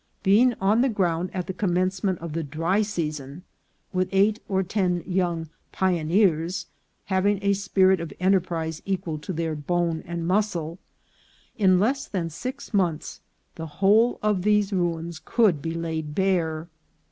Being 0.23 0.55
on 0.55 0.81
the 0.81 0.89
ground 0.89 1.29
at 1.31 1.45
the 1.45 1.53
commencement 1.53 2.17
of 2.17 2.33
the 2.33 2.41
dry 2.41 2.81
season, 2.81 3.43
with 3.93 4.09
eight 4.11 4.39
or 4.49 4.63
ten 4.63 5.03
young" 5.05 5.47
pioneers," 5.71 6.65
having 7.05 7.37
a 7.43 7.53
spirit 7.53 7.99
of 7.99 8.11
enterprise 8.19 8.81
equal 8.83 9.19
to 9.19 9.31
their 9.31 9.53
bone 9.53 10.01
and 10.07 10.25
muscle, 10.25 10.79
in 11.55 11.79
less 11.79 12.07
than 12.07 12.31
six 12.31 12.73
months 12.73 13.21
the 13.53 13.67
whole 13.77 14.17
of 14.23 14.41
these 14.41 14.73
ruins 14.73 15.21
could 15.23 15.61
be 15.61 15.75
laid 15.75 16.15
bare. 16.15 16.67